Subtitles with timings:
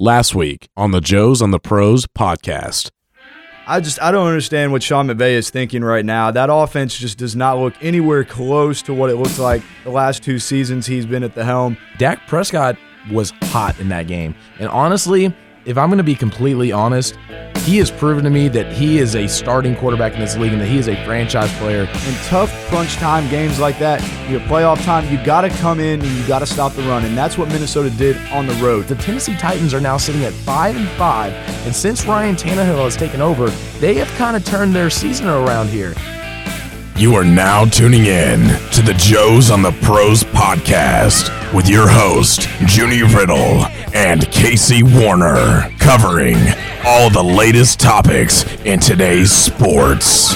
[0.00, 2.90] last week on the Joes on the Pros podcast.
[3.66, 6.30] I just I don't understand what Sean McVay is thinking right now.
[6.30, 10.24] That offense just does not look anywhere close to what it looks like the last
[10.24, 11.76] two seasons he's been at the helm.
[11.98, 12.76] Dak Prescott
[13.12, 14.34] was hot in that game.
[14.58, 15.32] And honestly,
[15.66, 17.16] if I'm going to be completely honest,
[17.60, 20.60] he has proven to me that he is a starting quarterback in this league and
[20.60, 21.82] that he is a franchise player.
[21.82, 24.00] In tough crunch time games like that,
[24.30, 27.04] your playoff time, you got to come in and you got to stop the run,
[27.04, 28.86] and that's what Minnesota did on the road.
[28.86, 31.32] The Tennessee Titans are now sitting at five and five,
[31.66, 35.68] and since Ryan Tannehill has taken over, they have kind of turned their season around
[35.68, 35.94] here.
[37.00, 38.40] You are now tuning in
[38.72, 43.64] to the Joes on the Pros podcast with your host, Junie Riddle
[43.94, 46.36] and Casey Warner, covering
[46.84, 50.34] all the latest topics in today's sports.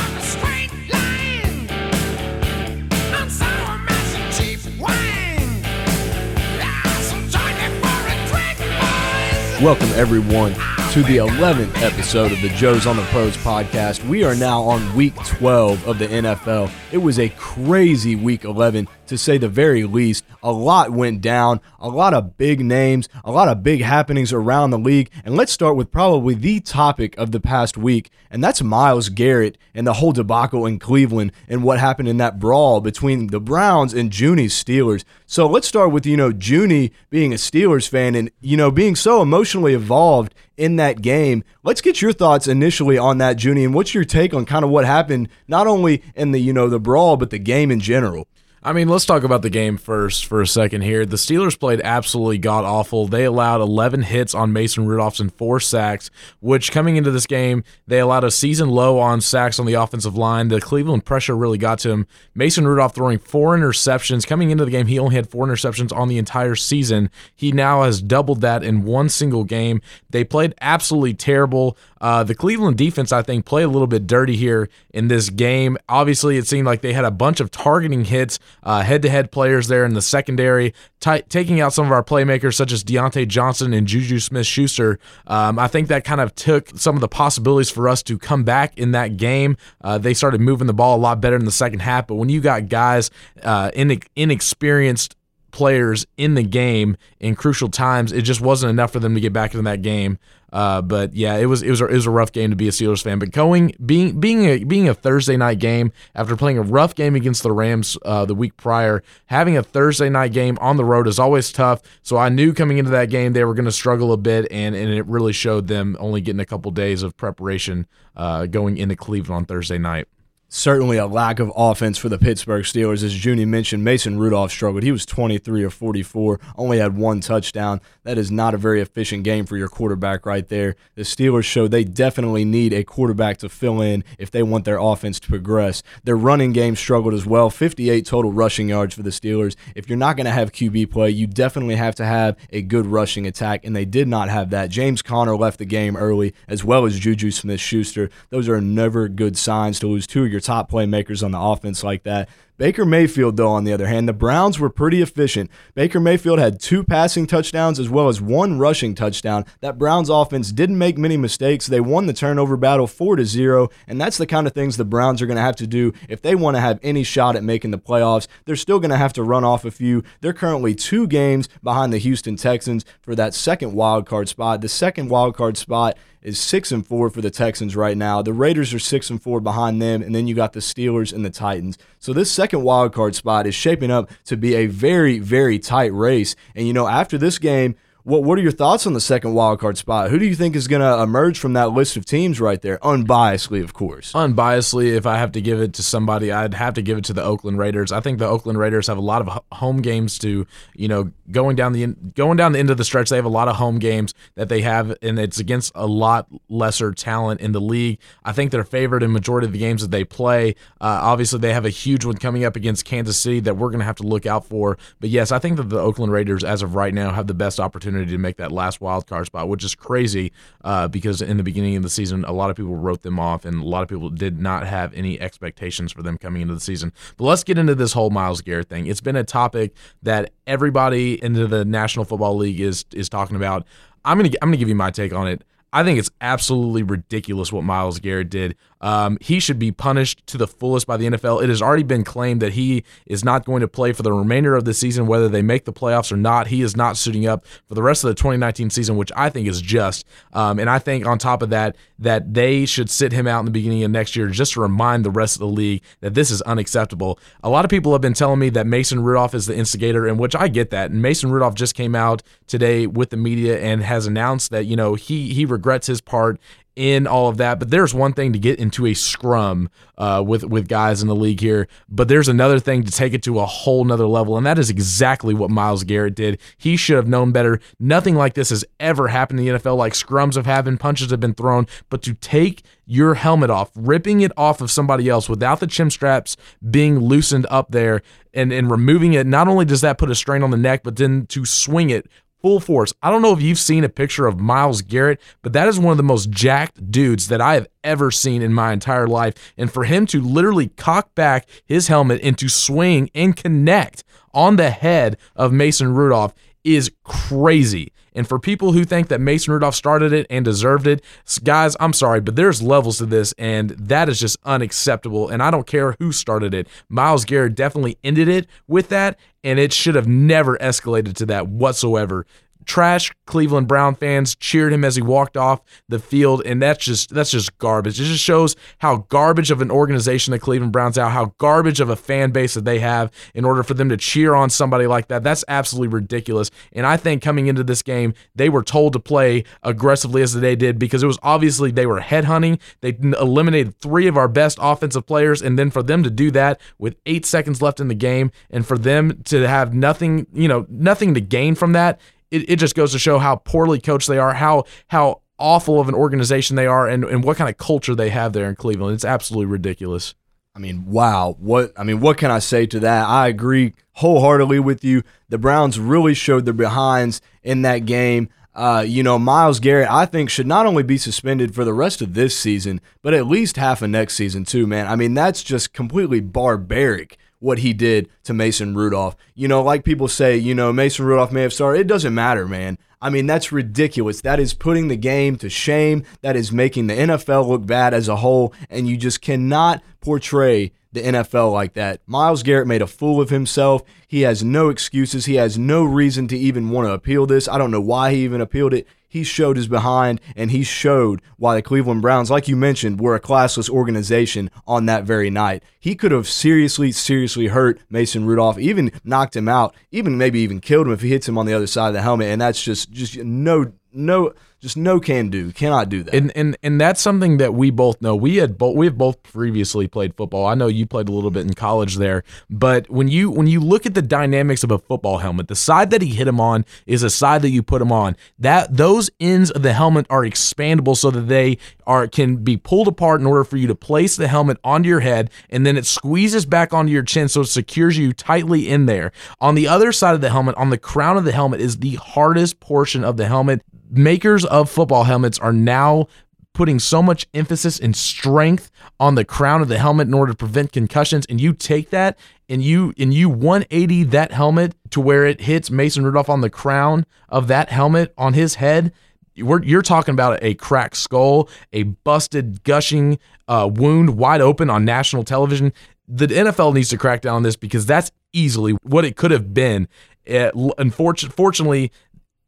[9.60, 10.54] Welcome, everyone,
[10.94, 14.08] to the 11th episode of the Joes on the Pros podcast.
[14.08, 16.70] We are now on week 12 of the NFL.
[16.92, 20.24] It was a crazy week 11, to say the very least.
[20.42, 24.70] A lot went down, a lot of big names, a lot of big happenings around
[24.70, 25.10] the league.
[25.24, 29.58] And let's start with probably the topic of the past week, and that's Myles Garrett
[29.74, 33.94] and the whole debacle in Cleveland and what happened in that brawl between the Browns
[33.94, 35.04] and Junie's Steelers.
[35.26, 38.96] So let's start with, you know, Junie being a Steelers fan and, you know, being
[38.96, 41.44] so emotionally involved in that game.
[41.62, 44.70] Let's get your thoughts initially on that, Junie, and what's your take on kind of
[44.70, 48.28] what happened, not only in the, you know, the brawl, but the game in general?
[48.66, 51.04] I mean, let's talk about the game first for a second here.
[51.04, 53.06] The Steelers played absolutely god awful.
[53.06, 57.62] They allowed 11 hits on Mason Rudolph and four sacks, which coming into this game,
[57.86, 60.48] they allowed a season low on sacks on the offensive line.
[60.48, 62.06] The Cleveland pressure really got to him.
[62.34, 64.26] Mason Rudolph throwing four interceptions.
[64.26, 67.10] Coming into the game, he only had four interceptions on the entire season.
[67.36, 69.82] He now has doubled that in one single game.
[70.08, 71.76] They played absolutely terrible.
[72.04, 75.78] Uh, the Cleveland defense, I think, played a little bit dirty here in this game.
[75.88, 79.68] Obviously, it seemed like they had a bunch of targeting hits, head to head players
[79.68, 83.72] there in the secondary, t- taking out some of our playmakers, such as Diontae Johnson
[83.72, 84.98] and Juju Smith Schuster.
[85.26, 88.44] Um, I think that kind of took some of the possibilities for us to come
[88.44, 89.56] back in that game.
[89.80, 92.28] Uh, they started moving the ball a lot better in the second half, but when
[92.28, 93.10] you got guys
[93.42, 95.16] uh, inexperienced,
[95.54, 98.10] players in the game in crucial times.
[98.10, 100.18] It just wasn't enough for them to get back into that game.
[100.52, 102.66] Uh, but yeah, it was it was a, it was a rough game to be
[102.66, 103.20] a Steelers fan.
[103.20, 107.14] But going being being a being a Thursday night game after playing a rough game
[107.14, 111.06] against the Rams uh, the week prior, having a Thursday night game on the road
[111.06, 111.82] is always tough.
[112.02, 114.74] So I knew coming into that game they were going to struggle a bit, and
[114.74, 117.86] and it really showed them only getting a couple days of preparation
[118.16, 120.08] uh, going into Cleveland on Thursday night
[120.48, 123.02] certainly a lack of offense for the Pittsburgh Steelers.
[123.02, 124.82] As Junie mentioned, Mason Rudolph struggled.
[124.82, 127.80] He was 23 or 44, only had one touchdown.
[128.04, 130.76] That is not a very efficient game for your quarterback right there.
[130.94, 134.78] The Steelers show they definitely need a quarterback to fill in if they want their
[134.78, 135.82] offense to progress.
[136.04, 139.56] Their running game struggled as well 58 total rushing yards for the Steelers.
[139.74, 142.86] If you're not going to have QB play, you definitely have to have a good
[142.86, 144.70] rushing attack, and they did not have that.
[144.70, 148.10] James Conner left the game early, as well as Juju Smith Schuster.
[148.30, 152.02] Those are never good signs to lose two your top playmakers on the offense like
[152.02, 152.28] that.
[152.56, 155.50] Baker Mayfield, though, on the other hand, the Browns were pretty efficient.
[155.74, 159.44] Baker Mayfield had two passing touchdowns as well as one rushing touchdown.
[159.60, 161.66] That Browns offense didn't make many mistakes.
[161.66, 164.84] They won the turnover battle 4 to 0, and that's the kind of things the
[164.84, 167.42] Browns are going to have to do if they want to have any shot at
[167.42, 168.28] making the playoffs.
[168.44, 170.04] They're still going to have to run off a few.
[170.20, 174.60] They're currently two games behind the Houston Texans for that second wild card spot.
[174.60, 178.22] The second wild card spot is six and four for the Texans right now.
[178.22, 181.24] The Raiders are six and four behind them, and then you got the Steelers and
[181.24, 181.76] the Titans.
[181.98, 185.94] So this second wild card spot is shaping up to be a very, very tight
[185.94, 186.36] race.
[186.54, 189.60] And you know, after this game, what What are your thoughts on the second wild
[189.60, 190.10] card spot?
[190.10, 192.78] Who do you think is going to emerge from that list of teams right there?
[192.78, 194.12] Unbiasedly, of course.
[194.12, 197.14] Unbiasedly, if I have to give it to somebody, I'd have to give it to
[197.14, 197.92] the Oakland Raiders.
[197.92, 201.56] I think the Oakland Raiders have a lot of home games to, you know, going
[201.56, 203.08] down the going down the end of the stretch.
[203.08, 206.26] They have a lot of home games that they have, and it's against a lot
[206.50, 207.98] lesser talent in the league.
[208.22, 210.56] I think they're favored in majority of the games that they play.
[210.78, 213.78] Uh, obviously, they have a huge one coming up against Kansas City that we're going
[213.78, 214.76] to have to look out for.
[215.00, 217.58] But yes, I think that the Oakland Raiders, as of right now, have the best
[217.58, 220.32] opportunity opportunity to make that last wild card spot, which is crazy
[220.64, 223.44] uh, because in the beginning of the season, a lot of people wrote them off,
[223.44, 226.60] and a lot of people did not have any expectations for them coming into the
[226.60, 226.92] season.
[227.16, 228.86] But let's get into this whole Myles Garrett thing.
[228.86, 233.66] It's been a topic that everybody into the National Football League is is talking about.
[234.04, 235.44] I'm gonna I'm gonna give you my take on it.
[235.74, 238.54] I think it's absolutely ridiculous what Myles Garrett did.
[238.80, 241.42] Um, he should be punished to the fullest by the NFL.
[241.42, 244.54] It has already been claimed that he is not going to play for the remainder
[244.54, 246.48] of the season, whether they make the playoffs or not.
[246.48, 249.48] He is not suiting up for the rest of the 2019 season, which I think
[249.48, 250.04] is just.
[250.32, 253.46] Um, and I think on top of that, that they should sit him out in
[253.46, 256.30] the beginning of next year just to remind the rest of the league that this
[256.30, 257.18] is unacceptable.
[257.42, 260.20] A lot of people have been telling me that Mason Rudolph is the instigator, and
[260.20, 260.90] which I get that.
[260.90, 264.76] And Mason Rudolph just came out today with the media and has announced that you
[264.76, 266.38] know he he regrets his part
[266.76, 267.58] in all of that.
[267.58, 271.14] But there's one thing to get into a scrum uh, with with guys in the
[271.14, 274.44] league here, but there's another thing to take it to a whole nother level, and
[274.46, 276.40] that is exactly what Myles Garrett did.
[276.56, 277.60] He should have known better.
[277.78, 279.76] Nothing like this has ever happened in the NFL.
[279.76, 284.20] Like scrums have happened, punches have been thrown, but to take your helmet off, ripping
[284.20, 286.36] it off of somebody else without the chin straps
[286.70, 288.02] being loosened up there
[288.34, 290.96] and, and removing it, not only does that put a strain on the neck, but
[290.96, 292.06] then to swing it
[292.44, 292.92] full force.
[293.02, 295.92] I don't know if you've seen a picture of Myles Garrett, but that is one
[295.92, 299.32] of the most jacked dudes that I have ever seen in my entire life.
[299.56, 304.04] And for him to literally cock back his helmet and to swing and connect
[304.34, 307.93] on the head of Mason Rudolph is crazy.
[308.14, 311.02] And for people who think that Mason Rudolph started it and deserved it,
[311.42, 315.28] guys, I'm sorry, but there's levels to this, and that is just unacceptable.
[315.28, 316.68] And I don't care who started it.
[316.88, 321.48] Myles Garrett definitely ended it with that, and it should have never escalated to that
[321.48, 322.26] whatsoever
[322.64, 327.10] trash Cleveland Brown fans cheered him as he walked off the field, and that's just
[327.10, 328.00] that's just garbage.
[328.00, 331.88] It just shows how garbage of an organization the Cleveland Browns are, how garbage of
[331.88, 335.08] a fan base that they have in order for them to cheer on somebody like
[335.08, 335.22] that.
[335.22, 336.50] That's absolutely ridiculous.
[336.72, 340.56] And I think coming into this game, they were told to play aggressively as they
[340.56, 342.60] did because it was obviously they were headhunting.
[342.80, 346.60] They eliminated three of our best offensive players, and then for them to do that
[346.78, 350.66] with eight seconds left in the game, and for them to have nothing, you know,
[350.68, 352.00] nothing to gain from that
[352.34, 355.88] it, it just goes to show how poorly coached they are, how how awful of
[355.88, 358.94] an organization they are, and, and what kind of culture they have there in Cleveland.
[358.94, 360.14] It's absolutely ridiculous.
[360.56, 361.36] I mean, wow.
[361.38, 363.06] What I mean, what can I say to that?
[363.06, 365.02] I agree wholeheartedly with you.
[365.28, 368.28] The Browns really showed their behinds in that game.
[368.54, 372.00] Uh, you know, Myles Garrett, I think, should not only be suspended for the rest
[372.00, 374.86] of this season, but at least half of next season, too, man.
[374.86, 379.14] I mean, that's just completely barbaric what he did to Mason Rudolph.
[379.34, 381.80] You know, like people say, you know, Mason Rudolph may have started.
[381.80, 382.78] It doesn't matter, man.
[383.02, 384.22] I mean, that's ridiculous.
[384.22, 386.04] That is putting the game to shame.
[386.22, 388.54] That is making the NFL look bad as a whole.
[388.70, 392.00] And you just cannot portray the NFL like that.
[392.06, 393.82] Myles Garrett made a fool of himself.
[394.06, 395.26] He has no excuses.
[395.26, 397.46] He has no reason to even want to appeal this.
[397.46, 401.22] I don't know why he even appealed it he showed his behind and he showed
[401.36, 405.62] why the Cleveland Browns, like you mentioned, were a classless organization on that very night.
[405.78, 410.60] He could have seriously, seriously hurt Mason Rudolph, even knocked him out, even maybe even
[410.60, 412.26] killed him if he hits him on the other side of the helmet.
[412.26, 414.34] And that's just just no no
[414.64, 416.14] just no can do cannot do that.
[416.14, 418.16] And and and that's something that we both know.
[418.16, 420.46] We had both we have both previously played football.
[420.46, 423.60] I know you played a little bit in college there but when you when you
[423.60, 426.64] look at the dynamics of a football helmet the side that he hit him on
[426.86, 428.16] is a side that you put him on.
[428.38, 432.88] That those ends of the helmet are expandable so that they are can be pulled
[432.88, 435.84] apart in order for you to place the helmet onto your head and then it
[435.84, 439.12] squeezes back onto your chin so it secures you tightly in there.
[439.42, 441.96] On the other side of the helmet on the crown of the helmet is the
[441.96, 443.60] hardest portion of the helmet
[443.96, 446.06] makers of football helmets are now
[446.52, 448.70] putting so much emphasis and strength
[449.00, 452.16] on the crown of the helmet in order to prevent concussions and you take that
[452.48, 456.50] and you and you 180 that helmet to where it hits Mason Rudolph on the
[456.50, 458.92] crown of that helmet on his head
[459.36, 464.84] we're, you're talking about a cracked skull, a busted, gushing uh, wound wide open on
[464.84, 465.72] national television.
[466.06, 469.54] The NFL needs to crack down on this because that's easily what it could have
[469.54, 469.88] been.
[470.24, 471.92] It, unfortunately,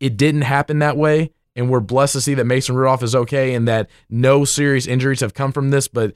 [0.00, 1.32] it didn't happen that way.
[1.54, 5.20] And we're blessed to see that Mason Rudolph is okay and that no serious injuries
[5.20, 5.88] have come from this.
[5.88, 6.12] But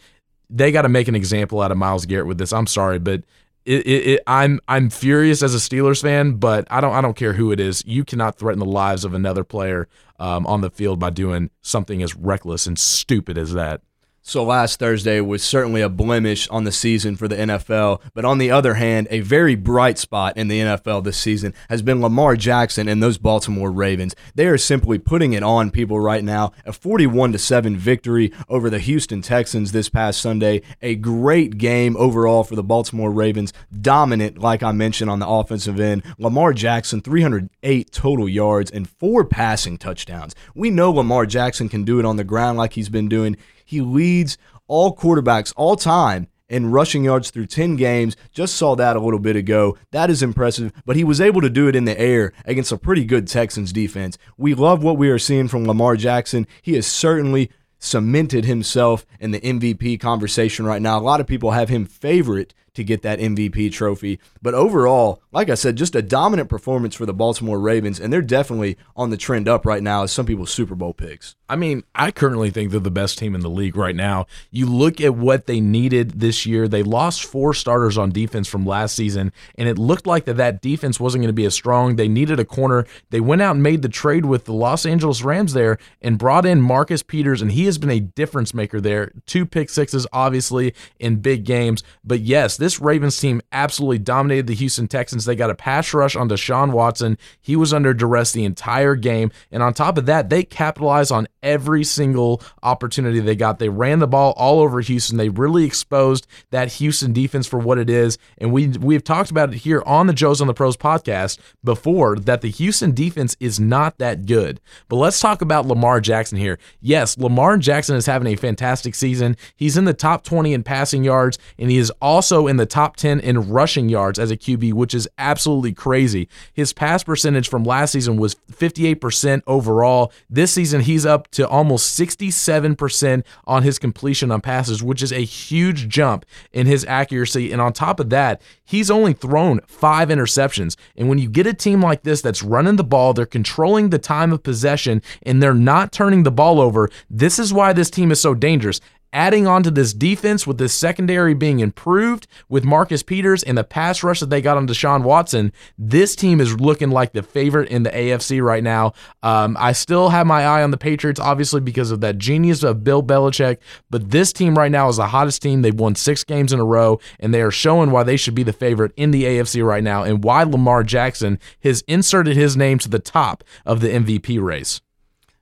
[0.50, 2.52] they got to make an example out of Myles Garrett with this.
[2.52, 3.22] I'm sorry, but
[3.64, 7.16] it, it, it, I'm I'm furious as a Steelers fan, but I don't I don't
[7.16, 7.84] care who it is.
[7.86, 12.02] You cannot threaten the lives of another player um, on the field by doing something
[12.02, 13.82] as reckless and stupid as that.
[14.22, 18.36] So last Thursday was certainly a blemish on the season for the NFL, but on
[18.36, 22.36] the other hand, a very bright spot in the NFL this season has been Lamar
[22.36, 24.14] Jackson and those Baltimore Ravens.
[24.34, 26.52] They are simply putting it on people right now.
[26.66, 30.60] A 41 to 7 victory over the Houston Texans this past Sunday.
[30.82, 33.54] A great game overall for the Baltimore Ravens.
[33.80, 36.02] Dominant like I mentioned on the offensive end.
[36.18, 40.34] Lamar Jackson 308 total yards and four passing touchdowns.
[40.54, 43.38] We know Lamar Jackson can do it on the ground like he's been doing.
[43.70, 44.36] He leads
[44.66, 48.16] all quarterbacks all time in rushing yards through 10 games.
[48.32, 49.78] Just saw that a little bit ago.
[49.92, 52.76] That is impressive, but he was able to do it in the air against a
[52.76, 54.18] pretty good Texans defense.
[54.36, 56.48] We love what we are seeing from Lamar Jackson.
[56.62, 57.48] He is certainly
[57.78, 60.98] cemented himself in the MVP conversation right now.
[60.98, 64.18] A lot of people have him favorite to get that MVP trophy.
[64.42, 68.20] But overall, like I said, just a dominant performance for the Baltimore Ravens, and they're
[68.20, 71.36] definitely on the trend up right now as some people's Super Bowl picks.
[71.48, 74.26] I mean, I currently think they're the best team in the league right now.
[74.50, 76.68] You look at what they needed this year.
[76.68, 80.62] They lost four starters on defense from last season, and it looked like that that
[80.62, 81.96] defense wasn't going to be as strong.
[81.96, 82.86] They needed a corner.
[83.10, 86.46] They went out and made the trade with the Los Angeles Rams there and brought
[86.46, 89.12] in Marcus Peters, and he has been a difference maker there.
[89.26, 91.82] Two pick sixes, obviously, in big games.
[92.04, 95.19] But yes, this Ravens team absolutely dominated the Houston Texans.
[95.24, 97.18] They got a pass rush on Deshaun Watson.
[97.40, 99.30] He was under duress the entire game.
[99.50, 103.58] And on top of that, they capitalized on every single opportunity they got.
[103.58, 105.16] They ran the ball all over Houston.
[105.16, 108.18] They really exposed that Houston defense for what it is.
[108.38, 112.16] And we we've talked about it here on the Joe's on the Pros podcast before
[112.16, 114.60] that the Houston defense is not that good.
[114.88, 116.58] But let's talk about Lamar Jackson here.
[116.80, 119.36] Yes, Lamar Jackson is having a fantastic season.
[119.56, 122.96] He's in the top 20 in passing yards, and he is also in the top
[122.96, 126.28] 10 in rushing yards as a QB, which is absolutely crazy.
[126.52, 130.12] His pass percentage from last season was 58% overall.
[130.28, 135.24] This season, he's up to almost 67% on his completion on passes, which is a
[135.24, 137.52] huge jump in his accuracy.
[137.52, 140.76] And on top of that, he's only thrown five interceptions.
[140.96, 143.98] And when you get a team like this that's running the ball, they're controlling the
[143.98, 148.10] time of possession, and they're not turning the ball over, this is why this team
[148.10, 148.80] is so dangerous
[149.12, 153.64] adding on to this defense with this secondary being improved with Marcus Peters and the
[153.64, 157.68] pass rush that they got on Deshaun Watson, this team is looking like the favorite
[157.68, 158.92] in the AFC right now.
[159.22, 162.84] Um, I still have my eye on the Patriots, obviously, because of that genius of
[162.84, 165.62] Bill Belichick, but this team right now is the hottest team.
[165.62, 168.42] They've won six games in a row, and they are showing why they should be
[168.42, 172.78] the favorite in the AFC right now and why Lamar Jackson has inserted his name
[172.78, 174.80] to the top of the MVP race.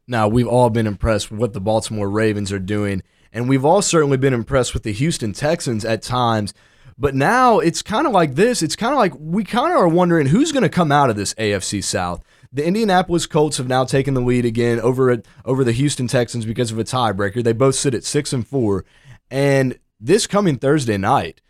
[0.06, 3.82] Now, we've all been impressed with what the Baltimore Ravens are doing and we've all
[3.82, 6.54] certainly been impressed with the Houston Texans at times.
[6.98, 8.62] But now it's kind of like this.
[8.62, 11.16] It's kind of like we kind of are wondering who's going to come out of
[11.16, 12.24] this AFC South.
[12.52, 16.44] The Indianapolis Colts have now taken the lead again over at, over the Houston Texans
[16.44, 17.44] because of a tiebreaker.
[17.44, 18.84] They both sit at six and four,
[19.30, 21.40] and this coming Thursday night,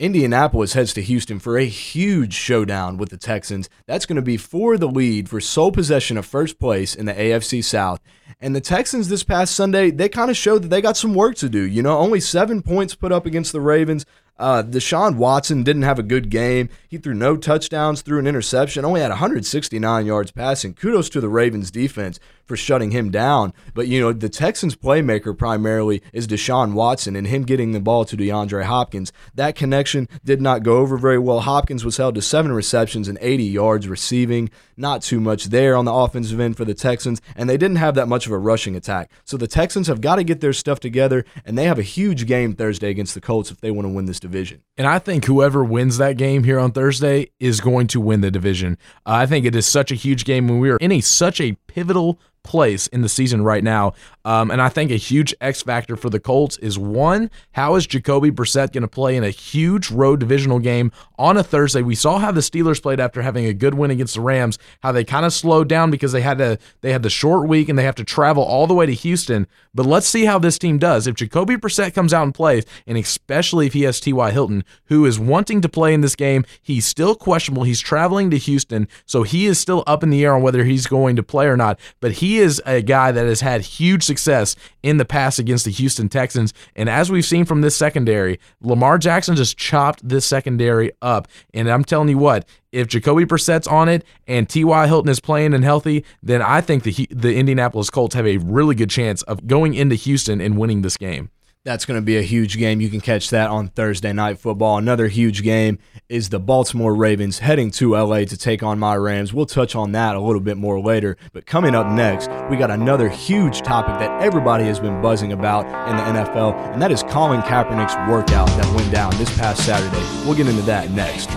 [0.00, 3.68] Indianapolis heads to Houston for a huge showdown with the Texans.
[3.86, 7.14] That's going to be for the lead for sole possession of first place in the
[7.14, 8.00] AFC South.
[8.40, 11.34] And the Texans this past Sunday, they kind of showed that they got some work
[11.36, 11.62] to do.
[11.62, 14.06] You know, only seven points put up against the Ravens.
[14.38, 16.68] Uh, Deshaun Watson didn't have a good game.
[16.86, 20.74] He threw no touchdowns, threw an interception, only had 169 yards passing.
[20.74, 23.52] Kudos to the Ravens defense for shutting him down.
[23.74, 28.04] But, you know, the Texans' playmaker primarily is Deshaun Watson and him getting the ball
[28.06, 29.12] to DeAndre Hopkins.
[29.34, 31.40] That connection did not go over very well.
[31.40, 34.50] Hopkins was held to seven receptions and 80 yards receiving.
[34.76, 37.94] Not too much there on the offensive end for the Texans, and they didn't have
[37.96, 39.10] that much of a rushing attack.
[39.24, 42.26] So the Texans have got to get their stuff together, and they have a huge
[42.26, 44.62] game Thursday against the Colts if they want to win this division.
[44.76, 48.30] And I think whoever wins that game here on Thursday is going to win the
[48.30, 48.78] division.
[49.04, 51.40] Uh, I think it is such a huge game when we are in a such
[51.40, 53.92] a pivotal place in the season right now.
[54.24, 57.86] Um, and I think a huge X factor for the Colts is one, how is
[57.86, 61.82] Jacoby Brissett going to play in a huge road divisional game on a Thursday?
[61.82, 64.92] We saw how the Steelers played after having a good win against the Rams, how
[64.92, 67.78] they kind of slowed down because they had to they had the short week and
[67.78, 69.46] they have to travel all the way to Houston.
[69.74, 71.06] But let's see how this team does.
[71.06, 74.30] If Jacoby Brissett comes out and plays, and especially if he has T.Y.
[74.30, 77.64] Hilton, who is wanting to play in this game, he's still questionable.
[77.64, 80.86] He's traveling to Houston, so he is still up in the air on whether he's
[80.86, 81.78] going to play or not.
[82.00, 85.70] But he is a guy that has had huge success in the past against the
[85.70, 86.54] Houston Texans.
[86.74, 91.28] And as we've seen from this secondary, Lamar Jackson just chopped this secondary up.
[91.52, 94.86] And I'm telling you what, if Jacoby Brissett's on it and T.Y.
[94.86, 98.74] Hilton is playing and healthy, then I think the the Indianapolis Colts have a really
[98.74, 101.30] good chance of going into Houston and winning this game.
[101.68, 102.80] That's going to be a huge game.
[102.80, 104.78] You can catch that on Thursday Night Football.
[104.78, 109.34] Another huge game is the Baltimore Ravens heading to LA to take on my Rams.
[109.34, 111.18] We'll touch on that a little bit more later.
[111.34, 115.66] But coming up next, we got another huge topic that everybody has been buzzing about
[115.90, 120.24] in the NFL, and that is Colin Kaepernick's workout that went down this past Saturday.
[120.24, 121.28] We'll get into that next.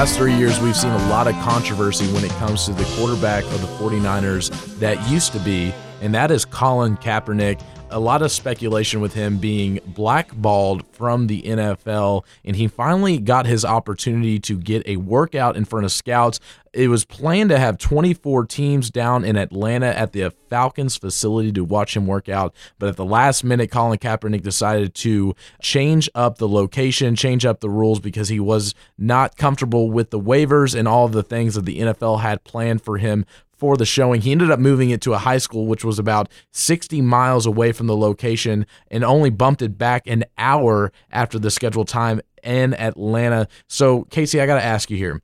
[0.00, 3.44] Last three years, we've seen a lot of controversy when it comes to the quarterback
[3.44, 8.30] of the 49ers that used to be, and that is Colin Kaepernick a lot of
[8.30, 14.56] speculation with him being blackballed from the NFL, and he finally got his opportunity to
[14.56, 16.40] get a workout in front of scouts.
[16.72, 21.64] It was planned to have 24 teams down in Atlanta at the Falcons facility to
[21.64, 26.38] watch him work out, but at the last minute, Colin Kaepernick decided to change up
[26.38, 30.86] the location, change up the rules because he was not comfortable with the waivers and
[30.86, 33.26] all the things that the NFL had planned for him
[33.60, 34.22] for the showing.
[34.22, 37.72] He ended up moving it to a high school, which was about 60 miles away
[37.72, 42.72] from the location, and only bumped it back an hour after the scheduled time in
[42.74, 43.46] Atlanta.
[43.68, 45.20] So, Casey, I got to ask you here.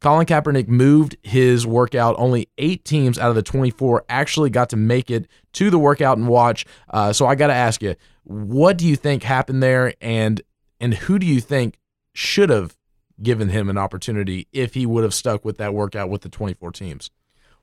[0.00, 2.14] Colin Kaepernick moved his workout.
[2.16, 6.16] Only eight teams out of the 24 actually got to make it to the workout
[6.16, 6.64] and watch.
[6.88, 10.40] Uh, so I got to ask you, what do you think happened there, and
[10.80, 11.78] and who do you think
[12.14, 12.76] should have
[13.20, 16.70] given him an opportunity if he would have stuck with that workout with the 24
[16.70, 17.10] teams?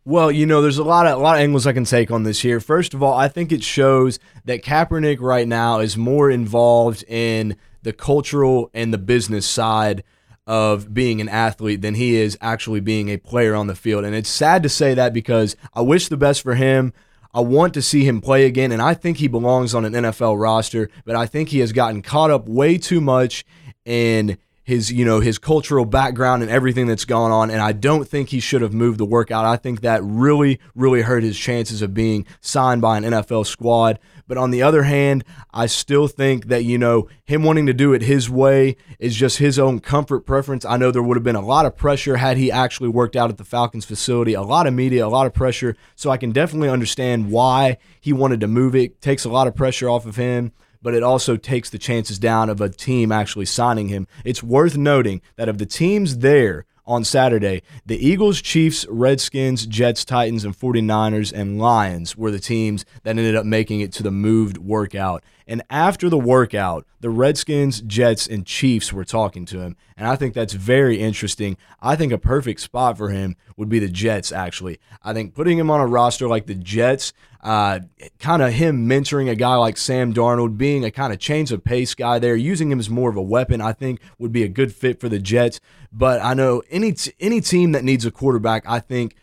[0.07, 2.23] Well, you know, there's a lot of a lot of angles I can take on
[2.23, 2.61] this here.
[2.61, 7.57] First of all, I think it shows that Kaepernick right now is more involved in
[7.81, 10.05] the cultural and the business side
[10.45, 14.05] of being an athlete than he is actually being a player on the field.
[14.05, 16.93] And it's sad to say that because I wish the best for him.
[17.33, 20.39] I want to see him play again, and I think he belongs on an NFL
[20.39, 23.43] roster, but I think he has gotten caught up way too much
[23.83, 24.37] in
[24.67, 28.29] his you know his cultural background and everything that's gone on and I don't think
[28.29, 29.45] he should have moved the workout.
[29.45, 33.97] I think that really really hurt his chances of being signed by an NFL squad.
[34.27, 37.93] But on the other hand, I still think that you know him wanting to do
[37.93, 40.65] it his way is just his own comfort preference.
[40.65, 43.29] I know there would have been a lot of pressure had he actually worked out
[43.29, 46.33] at the Falcons facility, a lot of media, a lot of pressure, so I can
[46.33, 49.01] definitely understand why he wanted to move it.
[49.01, 50.51] Takes a lot of pressure off of him
[50.87, 54.07] but it also takes the chances down of a team actually signing him.
[54.23, 60.05] It's worth noting that of the teams there on Saturday, the Eagles, Chiefs, Redskins, Jets,
[60.05, 64.11] Titans, and 49ers and Lions were the teams that ended up making it to the
[64.11, 65.25] moved workout.
[65.45, 69.75] And after the workout, the Redskins, Jets, and Chiefs were talking to him.
[69.97, 71.57] And I think that's very interesting.
[71.81, 74.79] I think a perfect spot for him would be the Jets, actually.
[75.03, 77.79] I think putting him on a roster like the Jets, uh,
[78.19, 81.63] kind of him mentoring a guy like Sam Darnold, being a kind of change of
[81.63, 84.47] pace guy there, using him as more of a weapon, I think would be a
[84.47, 85.59] good fit for the Jets.
[85.91, 89.15] But I know any t- any team that needs a quarterback, I think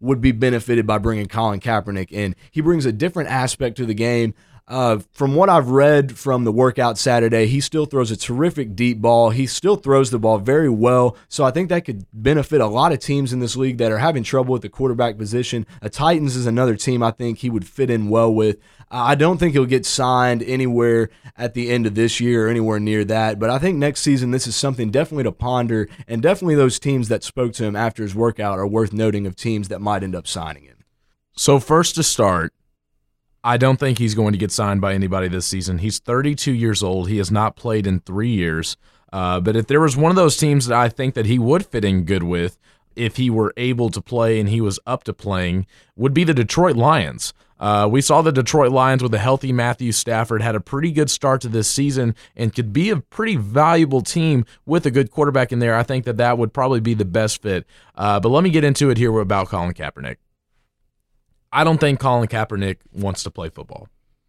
[0.00, 2.34] would be benefited by bringing Colin Kaepernick in.
[2.50, 4.34] He brings a different aspect to the game.
[4.68, 9.00] Uh, from what I've read from the workout Saturday, he still throws a terrific deep
[9.00, 9.30] ball.
[9.30, 11.16] He still throws the ball very well.
[11.28, 13.98] So I think that could benefit a lot of teams in this league that are
[13.98, 15.66] having trouble with the quarterback position.
[15.82, 18.58] A Titans is another team I think he would fit in well with.
[18.90, 22.80] I don't think he'll get signed anywhere at the end of this year or anywhere
[22.80, 23.38] near that.
[23.38, 25.88] But I think next season, this is something definitely to ponder.
[26.08, 29.36] And definitely those teams that spoke to him after his workout are worth noting of
[29.36, 30.76] teams that might end up signing him.
[31.36, 32.54] So, first to start,
[33.46, 35.78] I don't think he's going to get signed by anybody this season.
[35.78, 37.08] He's 32 years old.
[37.08, 38.76] He has not played in three years.
[39.12, 41.64] Uh, but if there was one of those teams that I think that he would
[41.64, 42.58] fit in good with,
[42.96, 46.34] if he were able to play and he was up to playing, would be the
[46.34, 47.32] Detroit Lions.
[47.60, 51.08] Uh, we saw the Detroit Lions with a healthy Matthew Stafford had a pretty good
[51.08, 55.52] start to this season and could be a pretty valuable team with a good quarterback
[55.52, 55.76] in there.
[55.76, 57.64] I think that that would probably be the best fit.
[57.94, 60.16] Uh, but let me get into it here about Colin Kaepernick.
[61.52, 63.88] I don't think Colin Kaepernick wants to play football.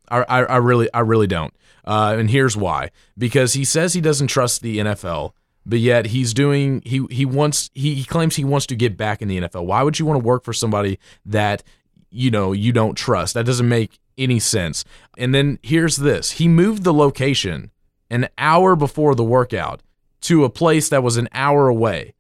[0.09, 1.53] I, I, I really, I really don't.
[1.85, 5.31] Uh, and here's why: because he says he doesn't trust the NFL,
[5.65, 6.81] but yet he's doing.
[6.85, 7.69] He he wants.
[7.73, 9.65] He, he claims he wants to get back in the NFL.
[9.65, 11.63] Why would you want to work for somebody that
[12.09, 13.33] you know you don't trust?
[13.33, 14.85] That doesn't make any sense.
[15.17, 17.71] And then here's this: he moved the location
[18.09, 19.81] an hour before the workout
[20.21, 22.13] to a place that was an hour away.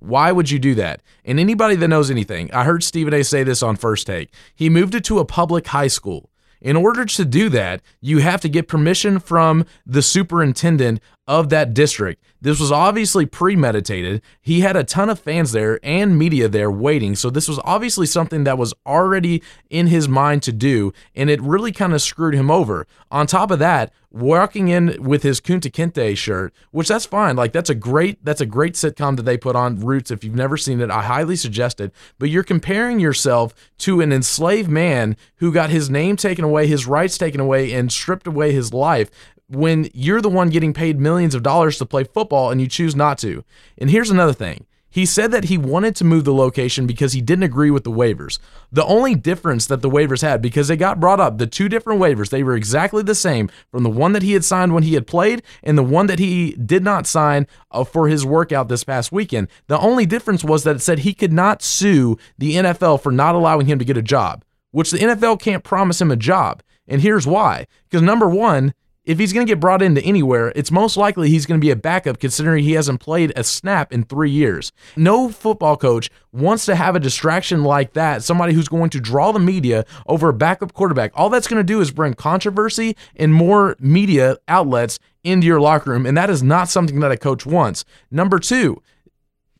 [0.00, 1.02] Why would you do that?
[1.24, 4.32] And anybody that knows anything, I heard Stephen A say this on First Take.
[4.54, 6.30] He moved it to a public high school.
[6.60, 11.72] In order to do that, you have to get permission from the superintendent of that
[11.72, 12.22] district.
[12.42, 14.20] This was obviously premeditated.
[14.42, 17.14] He had a ton of fans there and media there waiting.
[17.14, 21.40] So this was obviously something that was already in his mind to do, and it
[21.40, 22.86] really kind of screwed him over.
[23.10, 27.36] On top of that, walking in with his Kunta Kinte shirt, which that's fine.
[27.36, 30.10] Like that's a great that's a great sitcom that they put on Roots.
[30.10, 31.92] If you've never seen it, I highly suggest it.
[32.18, 36.86] But you're comparing yourself to an enslaved man who got his name taken away, his
[36.86, 39.10] rights taken away, and stripped away his life
[39.48, 42.94] when you're the one getting paid millions of dollars to play football and you choose
[42.94, 43.44] not to.
[43.78, 47.20] And here's another thing He said that he wanted to move the location because he
[47.20, 48.38] didn't agree with the waivers.
[48.72, 52.00] The only difference that the waivers had, because they got brought up, the two different
[52.00, 54.94] waivers, they were exactly the same from the one that he had signed when he
[54.94, 58.84] had played and the one that he did not sign uh, for his workout this
[58.84, 59.48] past weekend.
[59.68, 63.36] The only difference was that it said he could not sue the NFL for not
[63.36, 66.62] allowing him to get a job, which the NFL can't promise him a job.
[66.88, 67.66] And here's why.
[67.84, 68.74] Because number one,
[69.04, 71.70] if he's going to get brought into anywhere, it's most likely he's going to be
[71.70, 74.72] a backup considering he hasn't played a snap in three years.
[74.96, 79.32] No football coach wants to have a distraction like that, somebody who's going to draw
[79.32, 81.12] the media over a backup quarterback.
[81.14, 85.90] All that's going to do is bring controversy and more media outlets into your locker
[85.90, 87.84] room, and that is not something that a coach wants.
[88.10, 88.82] Number two,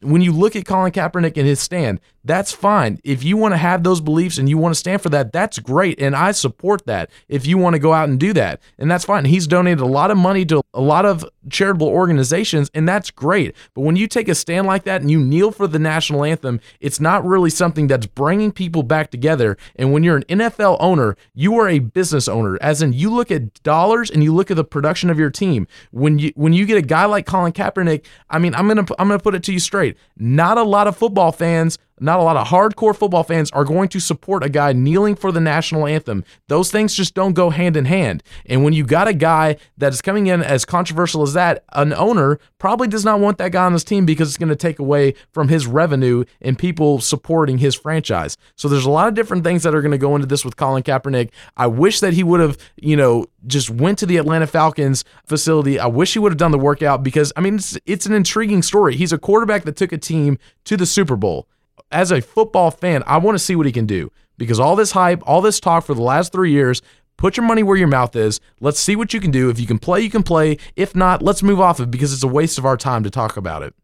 [0.02, 3.00] when you look at Colin Kaepernick and his stand, that's fine.
[3.04, 5.58] If you want to have those beliefs and you want to stand for that, that's
[5.58, 6.00] great.
[6.00, 8.60] And I support that if you want to go out and do that.
[8.78, 9.26] And that's fine.
[9.26, 13.54] He's donated a lot of money to a lot of charitable organizations, and that's great.
[13.74, 16.60] But when you take a stand like that and you kneel for the national anthem,
[16.80, 19.56] it's not really something that's bringing people back together.
[19.76, 23.30] And when you're an NFL owner, you are a business owner, as in you look
[23.30, 25.66] at dollars and you look at the production of your team.
[25.90, 29.08] When you when you get a guy like Colin Kaepernick, I mean, I'm gonna I'm
[29.08, 29.96] gonna put it to you straight.
[30.16, 33.88] Not a lot of football fans not a lot of hardcore football fans are going
[33.90, 36.24] to support a guy kneeling for the national anthem.
[36.48, 38.22] Those things just don't go hand in hand.
[38.46, 41.92] And when you got a guy that is coming in as controversial as that, an
[41.92, 44.78] owner probably does not want that guy on his team because it's going to take
[44.78, 48.36] away from his revenue and people supporting his franchise.
[48.56, 50.56] So there's a lot of different things that are going to go into this with
[50.56, 51.30] Colin Kaepernick.
[51.56, 55.78] I wish that he would have, you know, just went to the Atlanta Falcons facility.
[55.78, 58.62] I wish he would have done the workout because I mean it's, it's an intriguing
[58.62, 58.96] story.
[58.96, 61.48] He's a quarterback that took a team to the Super Bowl
[61.90, 64.92] as a football fan, I want to see what he can do because all this
[64.92, 66.82] hype, all this talk for the last three years,
[67.16, 68.40] put your money where your mouth is.
[68.60, 69.50] Let's see what you can do.
[69.50, 70.56] If you can play, you can play.
[70.76, 73.10] If not, let's move off of it because it's a waste of our time to
[73.10, 73.74] talk about it.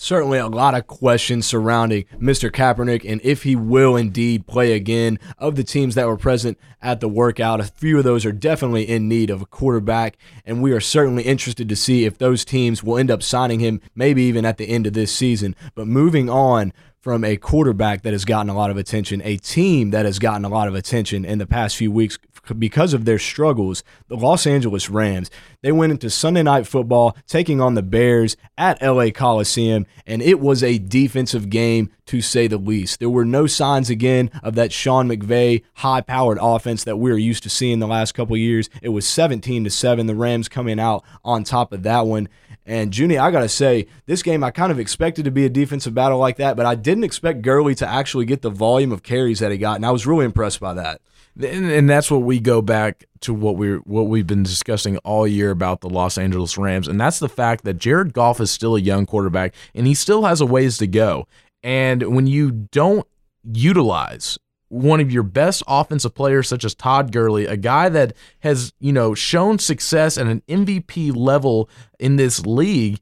[0.00, 2.52] Certainly, a lot of questions surrounding Mr.
[2.52, 5.18] Kaepernick and if he will indeed play again.
[5.38, 8.88] Of the teams that were present at the workout, a few of those are definitely
[8.88, 10.16] in need of a quarterback,
[10.46, 13.80] and we are certainly interested to see if those teams will end up signing him,
[13.96, 15.56] maybe even at the end of this season.
[15.74, 19.90] But moving on from a quarterback that has gotten a lot of attention, a team
[19.90, 22.18] that has gotten a lot of attention in the past few weeks
[22.58, 23.84] because of their struggles.
[24.08, 25.30] The Los Angeles Rams,
[25.62, 30.40] they went into Sunday night football taking on the Bears at LA Coliseum, and it
[30.40, 33.00] was a defensive game to say the least.
[33.00, 37.42] There were no signs again of that Sean McVay high-powered offense that we are used
[37.42, 38.70] to seeing the last couple years.
[38.80, 42.28] It was 17 to 7, the Rams coming out on top of that one.
[42.68, 45.94] And Junie, I gotta say, this game I kind of expected to be a defensive
[45.94, 49.38] battle like that, but I didn't expect Gurley to actually get the volume of carries
[49.38, 51.00] that he got, and I was really impressed by that.
[51.40, 55.26] And, and that's what we go back to what we what we've been discussing all
[55.26, 58.76] year about the Los Angeles Rams, and that's the fact that Jared Goff is still
[58.76, 61.26] a young quarterback, and he still has a ways to go.
[61.62, 63.06] And when you don't
[63.50, 68.72] utilize one of your best offensive players, such as Todd Gurley, a guy that has,
[68.80, 73.00] you know, shown success at an MVP level in this league,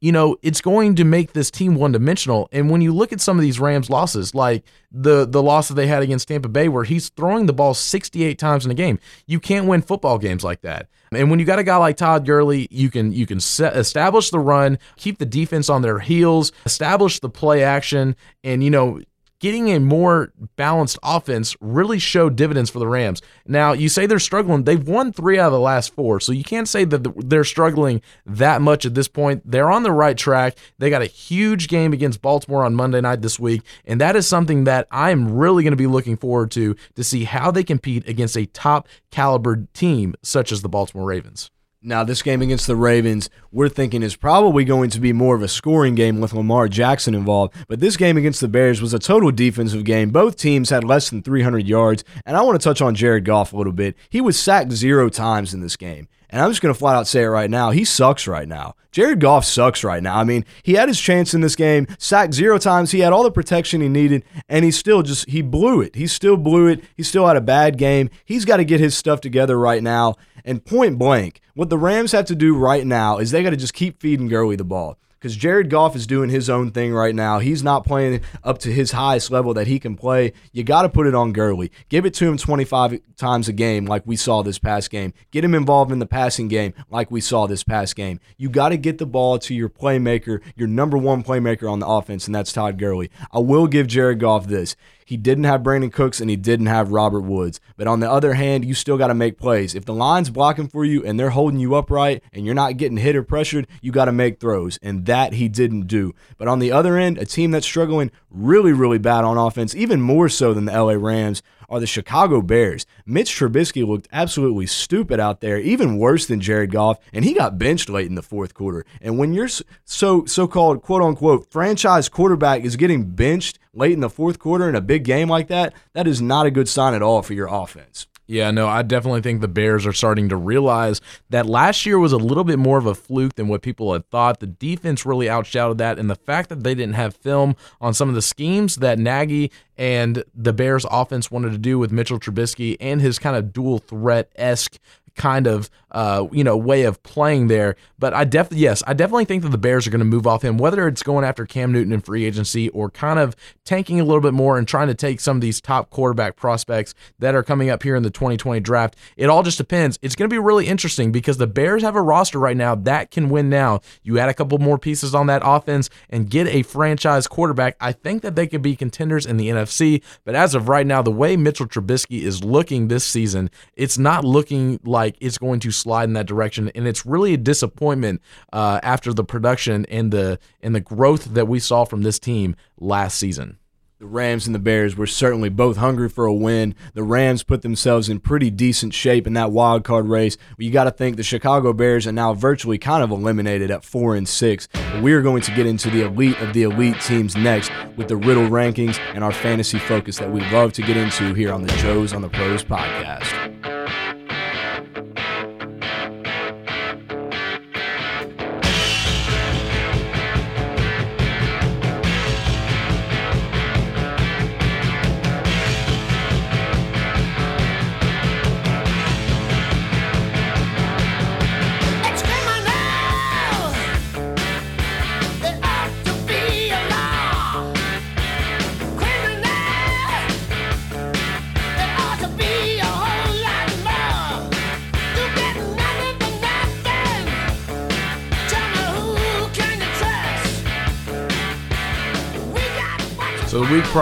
[0.00, 2.48] you know, it's going to make this team one dimensional.
[2.52, 5.74] And when you look at some of these Rams losses, like the the loss that
[5.74, 9.00] they had against Tampa Bay, where he's throwing the ball 68 times in a game,
[9.26, 10.88] you can't win football games like that.
[11.10, 14.30] And when you got a guy like Todd Gurley, you can you can set, establish
[14.30, 19.00] the run, keep the defense on their heels, establish the play action, and you know
[19.40, 23.22] getting a more balanced offense really showed dividends for the Rams.
[23.46, 24.64] Now, you say they're struggling.
[24.64, 28.02] They've won three out of the last four, so you can't say that they're struggling
[28.26, 29.42] that much at this point.
[29.44, 30.56] They're on the right track.
[30.78, 34.26] They got a huge game against Baltimore on Monday night this week, and that is
[34.26, 38.08] something that I'm really going to be looking forward to to see how they compete
[38.08, 41.50] against a top caliber team such as the Baltimore Ravens.
[41.80, 45.42] Now, this game against the Ravens, we're thinking is probably going to be more of
[45.42, 47.54] a scoring game with Lamar Jackson involved.
[47.68, 50.10] But this game against the Bears was a total defensive game.
[50.10, 52.02] Both teams had less than 300 yards.
[52.26, 53.94] And I want to touch on Jared Goff a little bit.
[54.10, 56.08] He was sacked zero times in this game.
[56.30, 57.70] And I'm just going to flat out say it right now.
[57.70, 58.74] He sucks right now.
[58.90, 60.18] Jared Goff sucks right now.
[60.18, 62.90] I mean, he had his chance in this game, sacked zero times.
[62.90, 65.94] He had all the protection he needed, and he still just, he blew it.
[65.94, 66.82] He still blew it.
[66.96, 68.10] He still had a bad game.
[68.24, 70.16] He's got to get his stuff together right now.
[70.44, 73.56] And point blank, what the Rams have to do right now is they got to
[73.56, 77.14] just keep feeding Gurley the ball because Jared Goff is doing his own thing right
[77.14, 77.40] now.
[77.40, 80.32] He's not playing up to his highest level that he can play.
[80.52, 81.72] You got to put it on Gurley.
[81.88, 85.12] Give it to him 25 times a game, like we saw this past game.
[85.30, 88.20] Get him involved in the passing game, like we saw this past game.
[88.36, 91.88] You got to get the ball to your playmaker, your number one playmaker on the
[91.88, 93.10] offense, and that's Todd Gurley.
[93.32, 94.76] I will give Jared Goff this
[95.08, 97.60] He didn't have Brandin Cooks and he didn't have Robert Woods.
[97.78, 99.74] But on the other hand, you still got to make plays.
[99.74, 102.98] If the line's blocking for you and they're holding you upright and you're not getting
[102.98, 104.78] hit or pressured, you got to make throws.
[104.82, 106.14] And that he didn't do.
[106.36, 110.02] But on the other end, a team that's struggling really, really bad on offense, even
[110.02, 112.86] more so than the LA Rams, are the Chicago Bears.
[113.04, 117.58] Mitch Trubisky looked absolutely stupid out there, even worse than Jared Goff, and he got
[117.58, 118.84] benched late in the fourth quarter.
[119.00, 119.48] And when your
[119.84, 124.74] so so-called quote unquote franchise quarterback is getting benched late in the fourth quarter in
[124.74, 127.48] a big game like that, that is not a good sign at all for your
[127.48, 128.06] offense.
[128.30, 132.12] Yeah, no, I definitely think the Bears are starting to realize that last year was
[132.12, 134.40] a little bit more of a fluke than what people had thought.
[134.40, 138.10] The defense really outshouted that, and the fact that they didn't have film on some
[138.10, 142.76] of the schemes that Nagy and the Bears offense wanted to do with Mitchell Trubisky
[142.80, 144.78] and his kind of dual threat esque
[145.14, 147.76] kind of uh, you know way of playing there.
[147.98, 150.42] But I definitely yes, I definitely think that the Bears are going to move off
[150.42, 154.04] him, whether it's going after Cam Newton in free agency or kind of tanking a
[154.04, 157.42] little bit more and trying to take some of these top quarterback prospects that are
[157.42, 158.96] coming up here in the 2020 draft.
[159.16, 159.98] It all just depends.
[160.02, 163.10] It's going to be really interesting because the Bears have a roster right now that
[163.10, 163.80] can win now.
[164.02, 167.76] You add a couple more pieces on that offense and get a franchise quarterback.
[167.80, 171.02] I think that they could be contenders in the NFC, but as of right now,
[171.02, 175.70] the way Mitchell Trubisky is looking this season, it's not looking like it's going to
[175.78, 178.20] slide in that direction, and it's really a disappointment
[178.52, 182.56] uh, after the production and the and the growth that we saw from this team
[182.78, 183.58] last season.
[184.00, 186.76] The Rams and the Bears were certainly both hungry for a win.
[186.94, 190.36] The Rams put themselves in pretty decent shape in that wild card race.
[190.56, 194.14] You got to think the Chicago Bears are now virtually kind of eliminated at four
[194.14, 194.68] and six.
[194.72, 198.06] But we are going to get into the elite of the elite teams next with
[198.06, 201.62] the Riddle rankings and our fantasy focus that we love to get into here on
[201.62, 203.47] the Joes on the Pros podcast.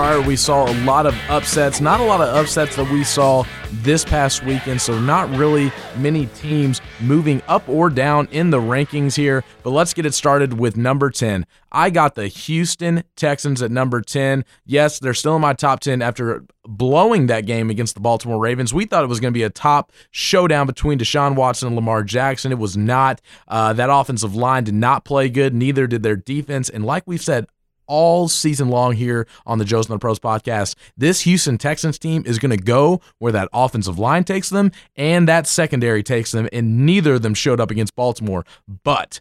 [0.07, 1.81] We saw a lot of upsets.
[1.81, 4.81] Not a lot of upsets that we saw this past weekend.
[4.81, 9.43] So not really many teams moving up or down in the rankings here.
[9.65, 11.45] But let's get it started with number 10.
[11.73, 14.45] I got the Houston Texans at number 10.
[14.65, 18.73] Yes, they're still in my top 10 after blowing that game against the Baltimore Ravens.
[18.73, 22.05] We thought it was going to be a top showdown between Deshaun Watson and Lamar
[22.05, 22.53] Jackson.
[22.53, 23.21] It was not.
[23.49, 25.53] Uh, that offensive line did not play good.
[25.53, 26.69] Neither did their defense.
[26.69, 27.49] And like we've said,
[27.87, 30.75] all season long here on the Joes and the Pros podcast.
[30.97, 35.29] This Houston Texans team is going to go where that offensive line takes them and
[35.29, 38.45] that secondary takes them, and neither of them showed up against Baltimore.
[38.85, 39.21] But,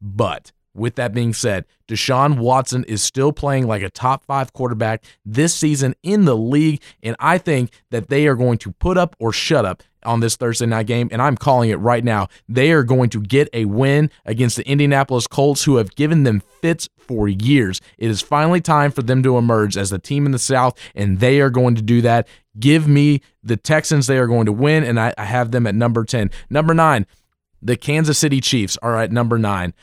[0.00, 5.04] but, with that being said, Deshaun Watson is still playing like a top five quarterback
[5.24, 9.16] this season in the league, and I think that they are going to put up
[9.18, 12.28] or shut up on this Thursday night game, and I'm calling it right now.
[12.48, 16.40] They are going to get a win against the Indianapolis Colts, who have given them
[16.60, 17.80] fits for years.
[17.98, 21.20] It is finally time for them to emerge as the team in the South, and
[21.20, 22.26] they are going to do that.
[22.58, 24.06] Give me the Texans.
[24.06, 26.30] They are going to win, and I, I have them at number 10.
[26.48, 27.06] Number nine,
[27.60, 29.74] the Kansas City Chiefs are at number nine.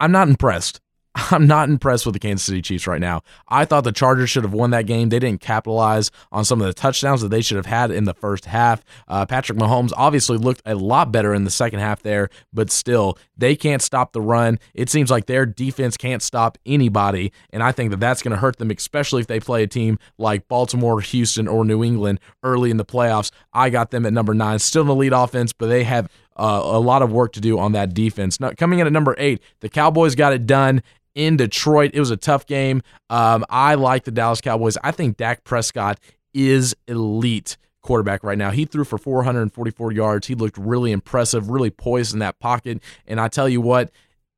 [0.00, 0.80] I'm not impressed.
[1.30, 3.22] I'm not impressed with the Kansas City Chiefs right now.
[3.48, 5.08] I thought the Chargers should have won that game.
[5.08, 8.14] They didn't capitalize on some of the touchdowns that they should have had in the
[8.14, 8.84] first half.
[9.06, 13.18] Uh, Patrick Mahomes obviously looked a lot better in the second half there, but still,
[13.36, 14.58] they can't stop the run.
[14.74, 18.38] It seems like their defense can't stop anybody, and I think that that's going to
[18.38, 22.70] hurt them, especially if they play a team like Baltimore, Houston, or New England early
[22.70, 23.30] in the playoffs.
[23.52, 26.08] I got them at number nine, still in the lead offense, but they have
[26.38, 28.40] uh, a lot of work to do on that defense.
[28.40, 30.82] Now, coming in at number eight, the Cowboys got it done
[31.14, 31.90] in Detroit.
[31.94, 32.82] It was a tough game.
[33.10, 34.76] Um, I like the Dallas Cowboys.
[34.82, 35.98] I think Dak Prescott
[36.32, 38.50] is elite quarterback right now.
[38.50, 40.26] He threw for 444 yards.
[40.26, 42.82] He looked really impressive, really poised in that pocket.
[43.06, 43.90] And I tell you what,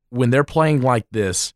[0.09, 1.53] when they're playing like this,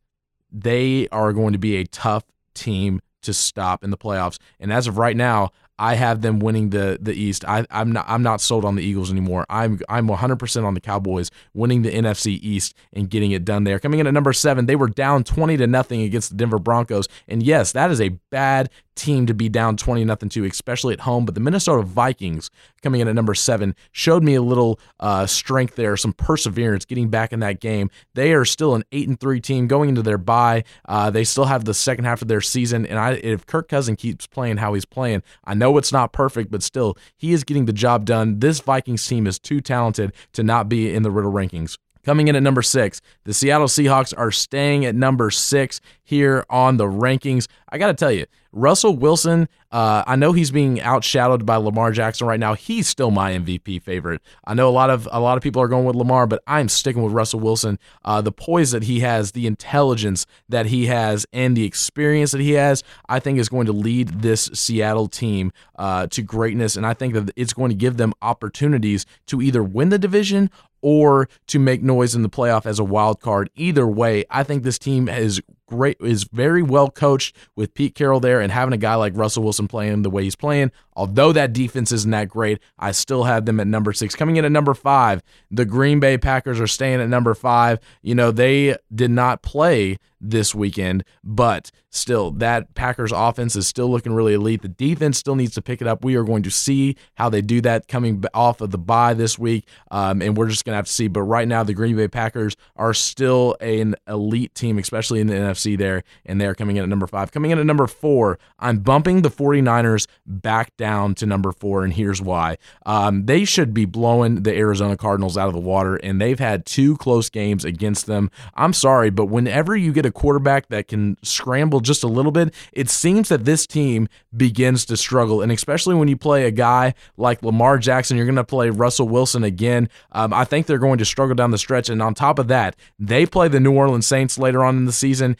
[0.52, 4.38] they are going to be a tough team to stop in the playoffs.
[4.60, 7.44] And as of right now, I have them winning the the East.
[7.46, 9.46] I, I'm not I'm not sold on the Eagles anymore.
[9.50, 13.80] I'm I'm 100% on the Cowboys winning the NFC East and getting it done there.
[13.80, 17.08] Coming in at number seven, they were down 20 to nothing against the Denver Broncos,
[17.28, 21.02] and yes, that is a bad team to be down 20 nothing to, especially at
[21.02, 21.26] home.
[21.26, 22.50] But the Minnesota Vikings
[22.82, 27.10] coming in at number seven showed me a little uh, strength there, some perseverance getting
[27.10, 27.90] back in that game.
[28.14, 30.64] They are still an eight and three team going into their bye.
[30.88, 33.96] Uh, they still have the second half of their season, and I, if Kirk Cousin
[33.96, 37.66] keeps playing how he's playing, I know it's not perfect, but still he is getting
[37.66, 38.40] the job done.
[38.40, 41.78] This Vikings team is too talented to not be in the Riddle rankings.
[42.06, 46.78] Coming in at number six, the Seattle Seahawks are staying at number six here on
[46.78, 47.48] the rankings.
[47.68, 51.92] I got to tell you, Russell Wilson, uh, I know he's being outshadowed by Lamar
[51.92, 52.54] Jackson right now.
[52.54, 54.22] He's still my MVP favorite.
[54.46, 56.70] I know a lot of a lot of people are going with Lamar, but I'm
[56.70, 57.80] sticking with Russell Wilson.
[58.06, 62.40] Uh, the poise that he has, the intelligence that he has, and the experience that
[62.40, 66.78] he has, I think is going to lead this Seattle team uh, to greatness.
[66.78, 70.50] And I think that it's going to give them opportunities to either win the division
[70.86, 73.50] or to make noise in the playoff as a wild card.
[73.56, 78.20] Either way, I think this team is great is very well coached with Pete Carroll
[78.20, 80.72] there and having a guy like Russell Wilson playing the way he's playing.
[80.96, 84.16] Although that defense isn't that great, I still have them at number six.
[84.16, 87.80] Coming in at number five, the Green Bay Packers are staying at number five.
[88.02, 93.90] You know, they did not play this weekend, but still, that Packers offense is still
[93.90, 94.62] looking really elite.
[94.62, 96.04] The defense still needs to pick it up.
[96.04, 99.38] We are going to see how they do that coming off of the bye this
[99.38, 101.08] week, um, and we're just going to have to see.
[101.08, 105.55] But right now, the Green Bay Packers are still an elite team, especially in the
[105.56, 107.32] NFC there, and they're coming in at number five.
[107.32, 111.94] Coming in at number four, I'm bumping the 49ers back down to number four, and
[111.94, 112.58] here's why.
[112.86, 116.66] Um, they should be blowing the Arizona Cardinals out of the water, and they've had
[116.66, 118.30] two close games against them.
[118.56, 122.54] I'm sorry, but whenever you get a quarterback that can scramble just a little bit,
[122.74, 125.42] it seems that this team begins to struggle.
[125.42, 129.08] And especially when you play a guy like Lamar Jackson, you're going to play Russell
[129.08, 129.90] Wilson again.
[130.12, 131.90] Um, I think they're going to struggle down the stretch.
[131.90, 134.92] And on top of that, they play the New Orleans Saints later on in the
[134.92, 135.38] season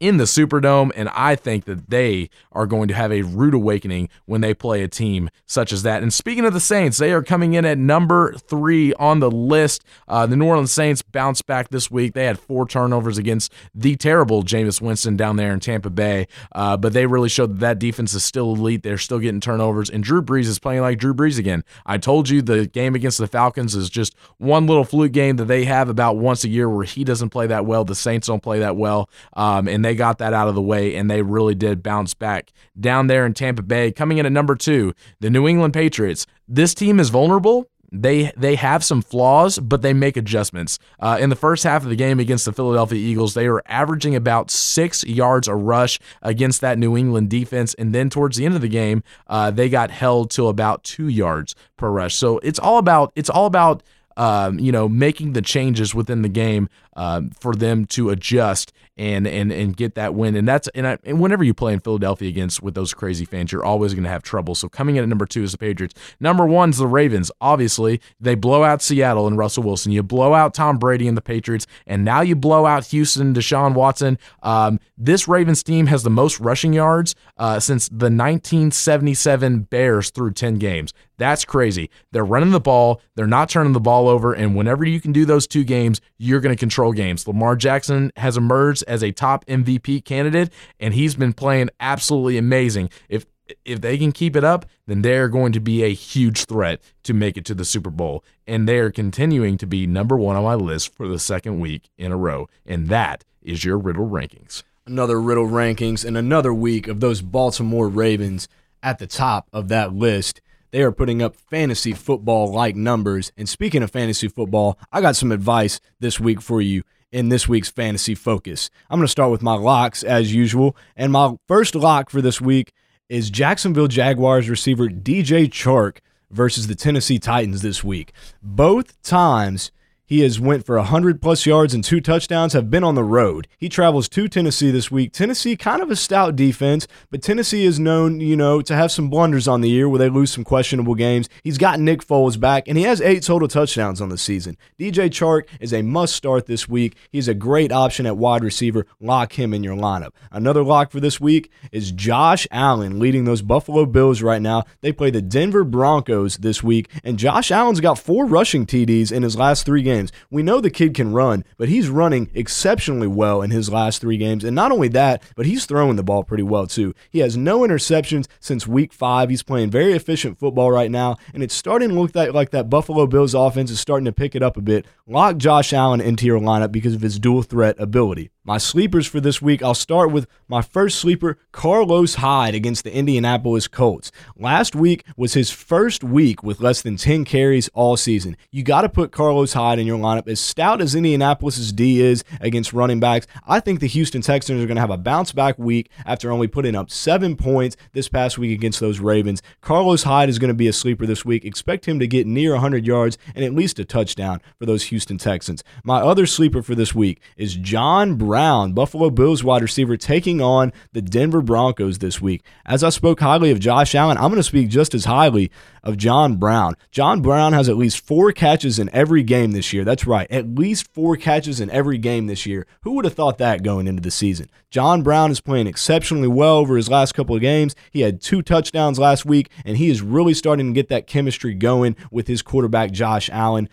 [0.00, 4.08] in the Superdome, and I think that they are going to have a rude awakening
[4.24, 6.02] when they play a team such as that.
[6.02, 9.84] And speaking of the Saints, they are coming in at number three on the list.
[10.08, 12.14] Uh, the New Orleans Saints bounced back this week.
[12.14, 16.76] They had four turnovers against the terrible Jameis Winston down there in Tampa Bay, uh,
[16.76, 18.82] but they really showed that that defense is still elite.
[18.82, 21.62] They're still getting turnovers, and Drew Brees is playing like Drew Brees again.
[21.84, 25.44] I told you the game against the Falcons is just one little fluke game that
[25.44, 27.84] they have about once a year where he doesn't play that well.
[27.84, 30.62] The Saints don't play that well, um, and they they got that out of the
[30.62, 32.52] way and they really did bounce back.
[32.78, 36.26] Down there in Tampa Bay, coming in at number two, the New England Patriots.
[36.46, 37.68] This team is vulnerable.
[37.90, 40.78] They they have some flaws, but they make adjustments.
[41.00, 44.14] Uh, in the first half of the game against the Philadelphia Eagles, they were averaging
[44.14, 48.54] about six yards a rush against that New England defense, and then towards the end
[48.54, 52.14] of the game, uh, they got held to about two yards per rush.
[52.14, 53.82] So it's all about it's all about
[54.16, 56.68] um, you know making the changes within the game
[57.00, 60.36] um, for them to adjust and and and get that win.
[60.36, 63.50] And that's and, I, and whenever you play in Philadelphia against with those crazy fans,
[63.50, 64.54] you're always going to have trouble.
[64.54, 65.94] So coming in at number two is the Patriots.
[66.20, 67.32] Number one's the Ravens.
[67.40, 69.92] Obviously, they blow out Seattle and Russell Wilson.
[69.92, 73.72] You blow out Tom Brady and the Patriots, and now you blow out Houston, Deshaun
[73.72, 74.18] Watson.
[74.42, 80.32] Um, this Ravens team has the most rushing yards uh, since the 1977 Bears through
[80.32, 80.92] 10 games.
[81.20, 81.90] That's crazy.
[82.12, 83.02] They're running the ball.
[83.14, 84.32] They're not turning the ball over.
[84.32, 87.26] And whenever you can do those two games, you're going to control games.
[87.26, 92.90] Lamar Jackson has emerged as a top MVP candidate, and he's been playing absolutely amazing.
[93.08, 93.26] If
[93.64, 97.12] if they can keep it up, then they're going to be a huge threat to
[97.12, 98.24] make it to the Super Bowl.
[98.46, 102.12] And they're continuing to be number one on my list for the second week in
[102.12, 102.48] a row.
[102.64, 104.62] And that is your Riddle rankings.
[104.86, 108.48] Another Riddle rankings and another week of those Baltimore Ravens
[108.82, 110.40] at the top of that list.
[110.70, 113.32] They are putting up fantasy football like numbers.
[113.36, 117.48] And speaking of fantasy football, I got some advice this week for you in this
[117.48, 118.70] week's fantasy focus.
[118.88, 120.76] I'm going to start with my locks as usual.
[120.96, 122.72] And my first lock for this week
[123.08, 125.98] is Jacksonville Jaguars receiver DJ Chark
[126.30, 128.12] versus the Tennessee Titans this week.
[128.40, 129.72] Both times
[130.10, 133.46] he has went for 100 plus yards and two touchdowns, have been on the road.
[133.56, 135.12] He travels to Tennessee this week.
[135.12, 139.08] Tennessee, kind of a stout defense, but Tennessee is known, you know, to have some
[139.08, 141.28] blunders on the year where they lose some questionable games.
[141.44, 144.56] He's got Nick Foles back, and he has eight total touchdowns on the season.
[144.80, 146.96] DJ Chark is a must start this week.
[147.12, 148.86] He's a great option at wide receiver.
[148.98, 150.10] Lock him in your lineup.
[150.32, 154.64] Another lock for this week is Josh Allen leading those Buffalo Bills right now.
[154.80, 159.22] They play the Denver Broncos this week, and Josh Allen's got four rushing TDs in
[159.22, 159.99] his last three games
[160.30, 164.16] We know the kid can run, but he's running exceptionally well in his last three
[164.16, 164.44] games.
[164.44, 166.94] And not only that, but he's throwing the ball pretty well too.
[167.10, 169.30] He has no interceptions since week five.
[169.30, 172.70] He's playing very efficient football right now, and it's starting to look like, like that
[172.70, 174.86] Buffalo Bills offense is starting to pick it up a bit.
[175.10, 178.30] Lock Josh Allen into your lineup because of his dual threat ability.
[178.44, 182.94] My sleepers for this week, I'll start with my first sleeper, Carlos Hyde against the
[182.94, 184.10] Indianapolis Colts.
[184.36, 188.36] Last week was his first week with less than 10 carries all season.
[188.50, 190.26] You got to put Carlos Hyde in your lineup.
[190.26, 194.66] As stout as Indianapolis's D is against running backs, I think the Houston Texans are
[194.66, 198.38] going to have a bounce back week after only putting up seven points this past
[198.38, 199.42] week against those Ravens.
[199.60, 201.44] Carlos Hyde is going to be a sleeper this week.
[201.44, 204.99] Expect him to get near 100 yards and at least a touchdown for those Houston
[205.06, 205.64] Texans.
[205.84, 210.72] My other sleeper for this week is John Brown, Buffalo Bills wide receiver, taking on
[210.92, 212.42] the Denver Broncos this week.
[212.66, 215.50] As I spoke highly of Josh Allen, I'm going to speak just as highly
[215.82, 216.76] of John Brown.
[216.90, 219.84] John Brown has at least four catches in every game this year.
[219.84, 222.66] That's right, at least four catches in every game this year.
[222.82, 224.50] Who would have thought that going into the season?
[224.70, 227.74] John Brown is playing exceptionally well over his last couple of games.
[227.90, 231.54] He had two touchdowns last week, and he is really starting to get that chemistry
[231.54, 233.68] going with his quarterback, Josh Allen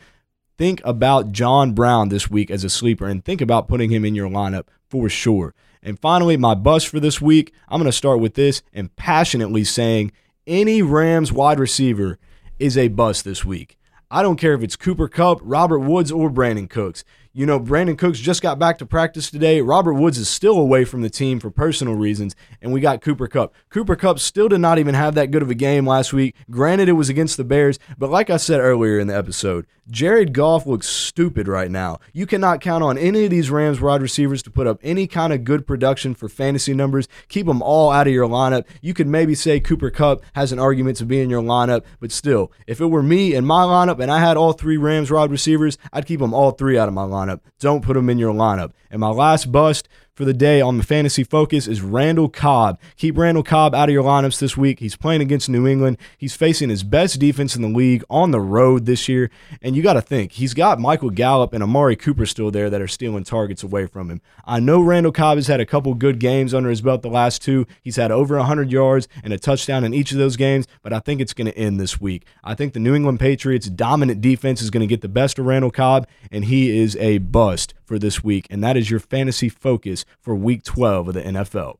[0.57, 4.15] think about John Brown this week as a sleeper and think about putting him in
[4.15, 5.53] your lineup for sure.
[5.83, 9.63] And finally, my bust for this week, I'm going to start with this and passionately
[9.63, 10.11] saying
[10.45, 12.17] any Rams wide receiver
[12.59, 13.77] is a bust this week.
[14.09, 17.03] I don't care if it's Cooper Kupp, Robert Woods, or Brandin Cooks.
[17.37, 19.61] You know, Brandin Cooks just got back to practice today.
[19.61, 23.27] Robert Woods is still away from the team for personal reasons, and we got Cooper
[23.27, 23.53] Kupp.
[23.69, 26.35] Cooper Kupp still did not even have that good of a game last week.
[26.49, 30.33] Granted, it was against the Bears, but like I said earlier in the episode, Jared
[30.33, 31.99] Goff looks stupid right now.
[32.11, 35.31] You cannot count on any of these Rams wide receivers to put up any kind
[35.31, 37.07] of good production for fantasy numbers.
[37.29, 38.65] Keep them all out of your lineup.
[38.81, 42.11] You could maybe say Cooper Kupp has an argument to be in your lineup, but
[42.11, 45.31] still, if it were me in my lineup and I had all three Rams wide
[45.31, 47.41] receivers, I'd keep them all three out of my lineup lineup.
[47.59, 48.71] Don't put him in your lineup.
[48.89, 49.87] And my last bust
[50.17, 52.79] for the day on the fantasy focus is Randall Cobb.
[52.95, 54.79] Keep Randall Cobb out of your lineups this week.
[54.79, 55.99] He's playing against New England.
[56.17, 59.29] He's facing his best defense in the league on the road this year.
[59.61, 62.81] And you got to think, he's got Michael Gallup and Amari Cooper still there that
[62.81, 64.19] are stealing targets away from him.
[64.43, 67.43] I know Randall Cobb has had a couple good games under his belt the last
[67.43, 67.67] two.
[67.83, 70.99] He's had over 100 yards and a touchdown in each of those games, but I
[70.99, 72.25] think it's going to end this week.
[72.43, 75.45] I think the New England Patriots' dominant defense is going to get the best of
[75.45, 78.45] Randall Cobb, and he is a bust for this week.
[78.49, 81.77] And that is your fantasy focus for week 12 of the NFL.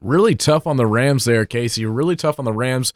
[0.00, 1.86] Really tough on the Rams there, Casey.
[1.86, 2.92] Really tough on the Rams.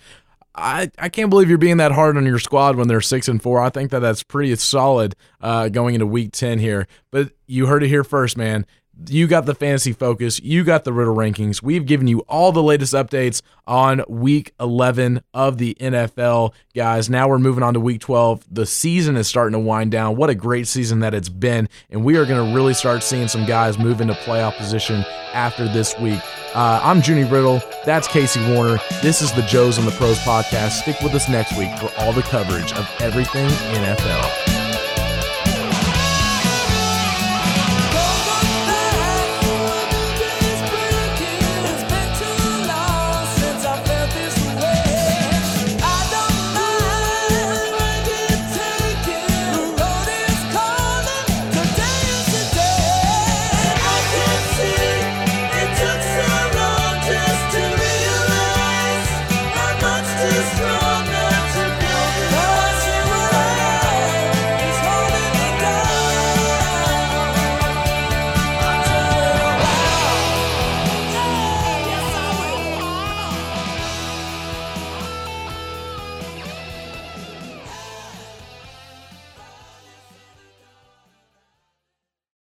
[0.55, 3.41] I, I can't believe you're being that hard on your squad when they're six and
[3.41, 3.61] four.
[3.61, 6.87] I think that that's pretty solid uh, going into week ten here.
[7.11, 8.66] But you heard it here first, man.
[9.07, 10.40] You got the fantasy focus.
[10.40, 11.62] You got the riddle rankings.
[11.62, 17.09] We've given you all the latest updates on week 11 of the NFL, guys.
[17.09, 18.44] Now we're moving on to week 12.
[18.51, 20.16] The season is starting to wind down.
[20.16, 21.68] What a great season that it's been.
[21.90, 25.68] And we are going to really start seeing some guys move into playoff position after
[25.68, 26.20] this week.
[26.55, 27.62] Uh, I'm Junie Riddle.
[27.84, 28.78] That's Casey Warner.
[29.01, 30.82] This is the Joes on the Pros podcast.
[30.82, 34.47] Stick with us next week for all the coverage of everything NFL.